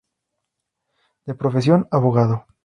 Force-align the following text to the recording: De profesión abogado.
De 1.27 1.35
profesión 1.35 1.87
abogado. 1.91 2.47